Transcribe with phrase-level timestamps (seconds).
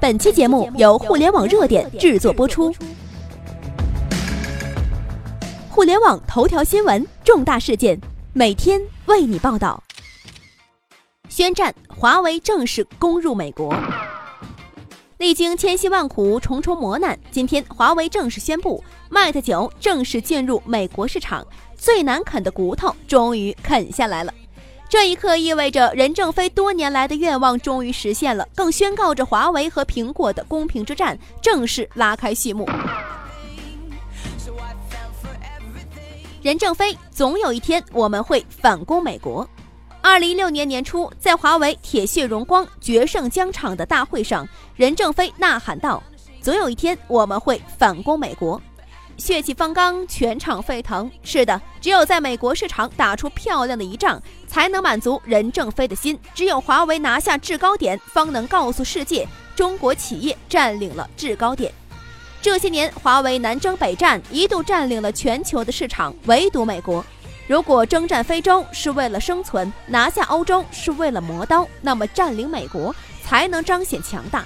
[0.00, 2.72] 本期节目由互联网热点制作播出。
[5.68, 8.00] 互联网头条新闻，重大事件，
[8.32, 9.82] 每天为你报道。
[11.28, 13.74] 宣战，华为正式攻入美国。
[15.18, 21.44] 历经千辛万苦、重重磨难，今天华为正式宣布，Mate 九正式进入美国市场，
[21.76, 24.32] 最难啃的骨头终于啃下来了。
[24.88, 32.66] 这一刻意味着任正非多年来的愿望终于实现了，更宣告着华为和苹果的公平之战正式拉开序幕。
[36.40, 39.46] 任正非，总有一天我们会反攻美国。
[40.00, 46.02] 二零一六年年初，在华为铁血荣光、决胜疆场的大会上，任正非呐喊道
[46.40, 48.58] ：“总有一天，我们会反攻美国。”
[49.18, 51.10] 血气方刚，全场沸腾。
[51.22, 56.18] 是的，只有在美国市场打出漂亮的一仗，才能满足任正非的心。
[56.34, 59.26] 只有华为拿下制高点，方能告诉世界，
[59.56, 61.72] 中国企业占领了制高点。
[62.40, 67.04] 这些年，华为南征北战，一度占领了全球的市场，唯独美国。
[67.48, 72.94] 如果征战非洲是为了生存，拿下欧洲是为了磨刀，那么占领美国
[73.24, 74.44] 才能彰显强大。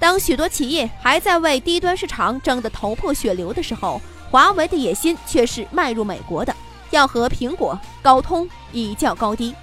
[0.00, 6.56] 当许多企业还在为低端市场争得头破血流的时候，华为的野心却是迈入美国的，
[6.90, 9.54] 要和苹果、高通一较高低。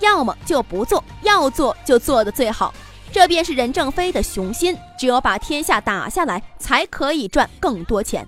[0.00, 2.72] 要么就不做，要做就做得最好，
[3.10, 4.78] 这便是任正非的雄心。
[4.96, 8.24] 只有把天下打下来，才可以赚更多钱。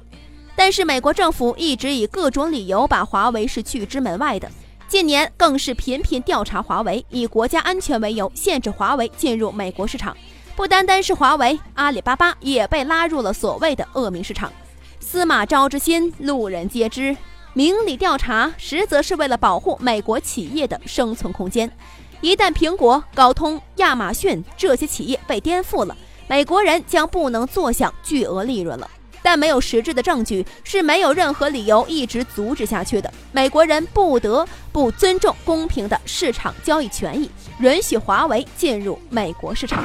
[0.56, 4.50] 但是美国政府一直以各种理由把华为是拒之门外的，
[4.88, 10.16] 近年更是频频调查华为，以国家安全为由限制华为进入美国市场。
[10.60, 14.52] 不单单是华为，阿里巴巴也被拉入了所谓的恶名市场。
[15.00, 17.16] 司马昭之心，路人皆知。
[17.54, 21.72] 明里调查，实则是为了保护美国企业的生存空间。
[22.20, 25.96] 一旦苹果、高通、亚马逊这些企业被颠覆了，
[26.28, 28.86] 美国人将不能坐享巨额利润了。
[29.22, 33.10] 但没有实质的证据，是没有任何理由一直阻止下去的。
[33.32, 37.30] 美国人不得不尊重公平的市场交易权益，
[37.60, 39.82] 允许华为进入美国市场。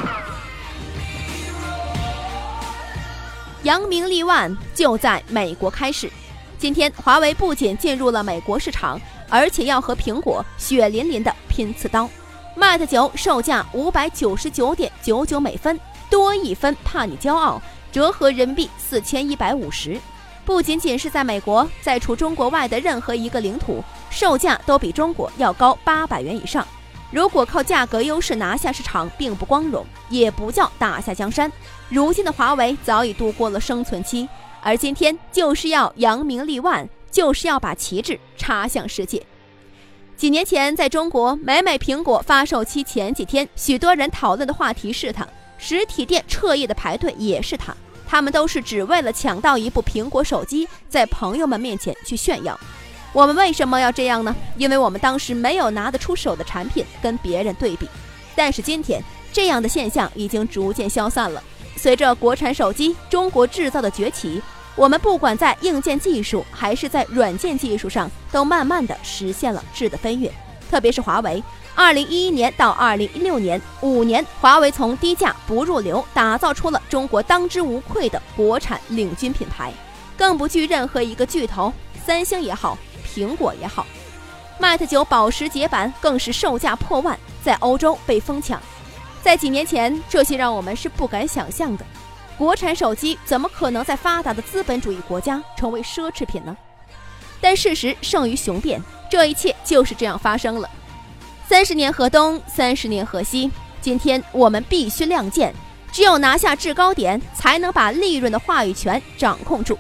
[3.65, 6.07] 扬名立万就在美国开始。
[6.55, 12.07] 今天，华为不仅进入了美国市场，而且要和苹果血淋淋的拼刺刀。
[12.55, 15.79] Mate 九售价五百九十九点九九美分，
[16.11, 17.59] 多一分怕你骄傲。
[17.91, 19.99] 折合人民币四千一百五十，
[20.45, 26.65] 不仅仅是在美国，在除中国外的任何一个领土，售价都比中国要高八百元以上。
[27.15, 31.49] 如果靠价格优势拿下市场，并不光荣，也不叫打下江山。
[31.87, 34.27] 如今的华为早已度过了生存期，
[34.61, 39.25] 而今天就是要扬名立万，就是要把旗帜插向世界。
[40.17, 45.25] 几年前，在中国，每每苹果发售期前几天，许多人讨论的话题是它，
[45.57, 47.73] 实体店彻夜的排队也是它。
[48.05, 52.59] 他们都是只为了抢到一部苹果手机，在朋友们面前去炫耀。
[53.15, 54.35] 我们为什么要这样呢？
[54.57, 57.87] 因为我们当时没有拿得出手的产品跟别人对比。
[58.35, 61.41] 但是今天，这样的现象已经逐渐消散了。
[61.77, 64.41] 随着国产手机中国制造的崛起，
[64.75, 70.29] 我们不管在硬件技术还是在软件技术上，都慢慢的实现了质的飞跃。
[70.69, 71.41] 特别是华为。
[71.73, 79.71] 二零一一年到二零一六年五年，华为从低价不入流，打造出了中国当之无愧的国产领军品牌，
[80.17, 81.71] 更不惧任何一个巨头，
[82.05, 83.85] 三星也好，苹果也好。
[84.59, 88.61] Mate 九保时捷版更是售价破万，在欧洲被疯抢。
[89.21, 91.85] 在几年前，这些让我们是不敢想象的。
[92.37, 96.55] 国产手机怎么可能在发达的资本主义国家成为奢侈品呢？
[97.41, 100.69] 但事实胜于雄辩，这一切就是这样发生了。
[101.47, 103.51] 三十年河东，三十年河西。
[103.81, 105.53] 今天我们必须亮剑，
[105.91, 109.77] 只有拿下制高点，才能把利润的话语权掌控住。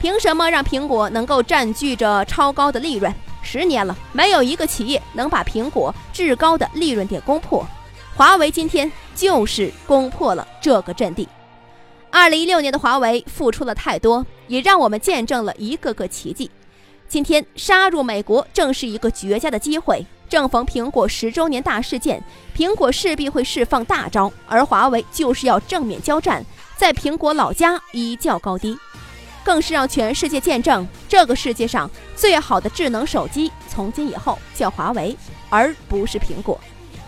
[0.00, 3.12] 凭什么让苹果能够占据着超高的利润？
[3.42, 7.66] 十年了，没有一个企业能把苹果至高的利润点攻破。
[8.14, 11.28] 华为今天就是攻破了这个阵地。
[12.10, 16.50] 二零一六年的华为付出了太多，也让我们见证了一个个奇迹。
[17.08, 20.04] 今天杀入美国，正是一个绝佳的机会。
[20.28, 22.22] 正逢苹果十周年大事件，
[22.54, 26.44] 苹果势必会释放大招，而华为就是要正面交战，
[26.76, 28.76] 在苹果老家一较高低，
[29.48, 35.16] 更是让全世界见证这个世界上最好的智能手机，从今以后叫华为，
[35.48, 36.60] 而不是苹果。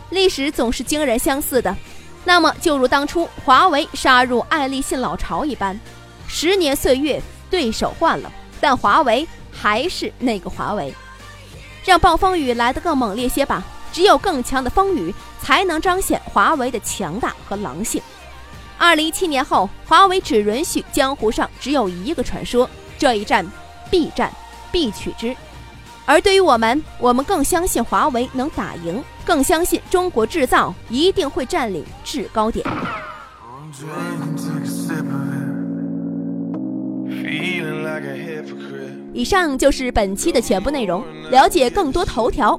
[0.08, 1.76] 历史总是惊人相似的，
[2.24, 5.78] 那么就如当初华为杀入爱立信老巢一般，
[6.28, 7.20] 十年岁月，
[7.50, 10.94] 对手换了，但华为还是那个华为。
[11.84, 13.62] 让暴风雨来得更猛烈些吧！
[13.92, 18.00] 只有更强的风雨，才能彰显华为的强大和狼性。
[18.80, 22.66] 二零一七年后，华为只允许江湖上只有一个传说，
[22.96, 23.46] 这一战
[23.90, 24.32] 必战
[24.72, 25.36] 必取之。
[26.06, 32.66] 而对于我们，我们更相信华为能打赢，更相信中国制造一定会占领制高点。
[39.12, 41.04] 以上就是本期的全部内容。
[41.30, 42.58] 了解更多头条，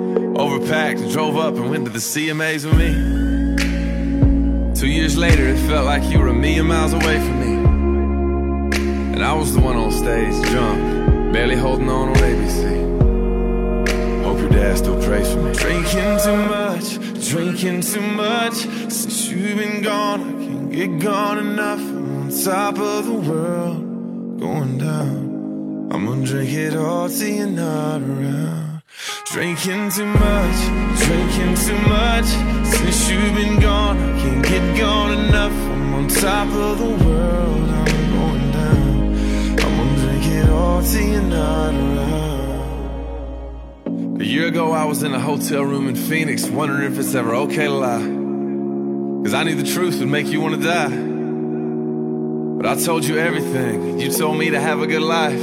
[0.35, 2.93] Overpacked and drove up and went to the CMAs with me.
[4.73, 7.51] Two years later, it felt like you were a million miles away from me.
[9.13, 14.23] And I was the one on stage, drunk, barely holding on on ABC.
[14.23, 15.53] Hope your dad still prays for me.
[15.53, 16.97] Drinking too much,
[17.29, 18.53] drinking too much.
[18.89, 24.77] Since you've been gone, I can't get gone enough On top of the world going
[24.77, 25.89] down.
[25.91, 28.70] I'm gonna drink it all till you're not around.
[29.31, 30.57] Drinking too much,
[31.05, 32.25] drinking too much.
[32.65, 35.53] Since you've been gone, I can't get gone enough.
[35.53, 39.15] I'm on top of the world, I'm going down.
[39.57, 42.51] I'm gonna drink it all till you're not around.
[44.21, 47.33] A year ago, I was in a hotel room in Phoenix, wondering if it's ever
[47.33, 48.03] okay to lie.
[49.23, 50.89] Cause I knew the truth would make you wanna die.
[52.57, 53.97] But I told you everything.
[53.97, 55.41] You told me to have a good life.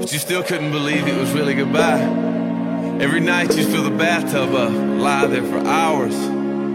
[0.00, 2.34] But you still couldn't believe it was really goodbye.
[2.98, 6.14] Every night you'd fill the bathtub up, lie there for hours,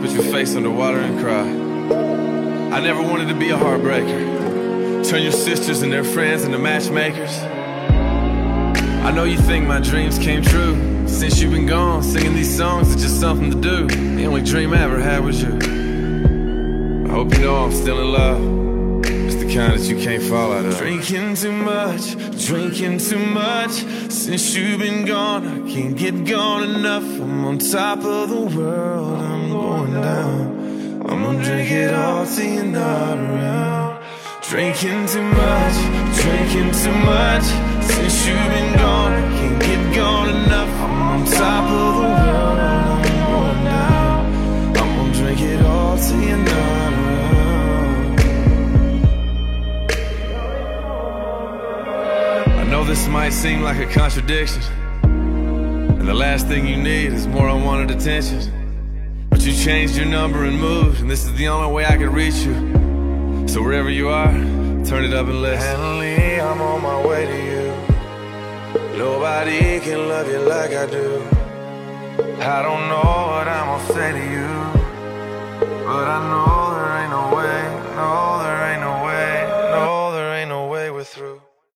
[0.02, 2.78] put your face underwater and cry.
[2.78, 5.04] I never wanted to be a heartbreaker.
[5.10, 7.36] Turn your sisters and their friends into matchmakers.
[9.04, 11.08] I know you think my dreams came true.
[11.08, 13.88] Since you've been gone, singing these songs is just something to do.
[13.88, 15.58] The only dream I ever had was you.
[17.08, 18.61] I hope you know I'm still in love
[19.54, 20.78] kind that you can't fall out of.
[20.78, 22.16] Drinking too much,
[22.46, 23.72] drinking too much.
[24.10, 27.04] Since you've been gone, I can't get gone enough.
[27.04, 31.02] I'm on top of the world, I'm going down.
[31.08, 34.04] I'm gonna drink it all till you're not around.
[34.50, 35.78] Drinking too much,
[36.22, 37.46] drinking too much.
[37.92, 40.74] Since you've been gone, I can't get gone enough.
[40.86, 44.78] I'm on top of the world, I'm going down.
[44.78, 46.81] I'm gonna drink it all till you're not
[52.82, 54.62] know this might seem like a contradiction.
[55.04, 58.40] And the last thing you need is more unwanted attention.
[59.30, 62.14] But you changed your number and moved, and this is the only way I could
[62.14, 62.56] reach you.
[63.48, 64.32] So wherever you are,
[64.90, 65.68] turn it up and listen.
[65.68, 68.98] Henley, I'm on my way to you.
[68.98, 71.22] Nobody can love you like I do.
[72.56, 74.50] I don't know what I'm gonna say to you,
[75.86, 76.52] but I know